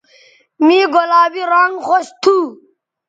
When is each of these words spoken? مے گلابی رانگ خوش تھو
مے 0.65 0.79
گلابی 0.93 1.43
رانگ 1.51 1.75
خوش 1.87 2.05
تھو 2.21 2.35